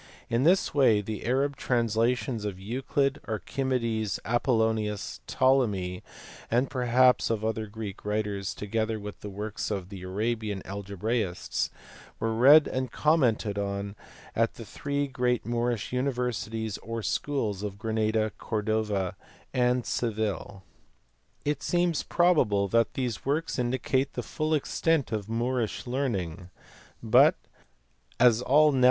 In 0.31 0.45
this 0.45 0.73
way 0.73 0.99
the 0.99 1.27
Arab 1.27 1.55
translations 1.55 2.43
of 2.43 2.59
Euclid, 2.59 3.21
Archimedes, 3.27 4.19
Apollonius, 4.25 5.21
Ptolemy, 5.27 6.01
and 6.49 6.71
perhaps 6.71 7.29
of 7.29 7.45
other 7.45 7.67
Greek 7.67 8.03
writers, 8.03 8.55
together 8.55 8.99
with 8.99 9.19
the 9.19 9.29
works 9.29 9.69
of 9.69 9.89
the 9.89 10.01
Arabian 10.01 10.63
algebraists, 10.63 11.69
were 12.19 12.33
read 12.33 12.67
and 12.67 12.91
commented 12.91 13.59
on 13.59 13.95
at 14.35 14.55
the 14.55 14.65
three 14.65 15.05
great 15.05 15.45
Moorish 15.45 15.93
universities 15.93 16.79
or 16.79 17.03
schools 17.03 17.61
of 17.61 17.77
Granada, 17.77 18.31
Cordova, 18.39 19.15
and 19.53 19.85
Seville. 19.85 20.63
It 21.45 21.61
seems 21.61 22.01
probable 22.01 22.67
that 22.69 22.95
these 22.95 23.23
works 23.23 23.59
indicate 23.59 24.13
the 24.13 24.23
full 24.23 24.55
extent 24.55 25.11
of 25.11 25.29
Moorish 25.29 25.85
learning, 25.85 26.49
but, 27.03 27.35
as 27.35 27.37
all 27.37 27.37
know 27.37 27.37
170 27.37 27.37
INTRODUCTION 27.37 27.65
OF 27.69 28.25
ARABIAN 28.25 28.29
WORKS 28.29 28.39
INTO 28.39 28.49
EUROPE. 28.49 28.75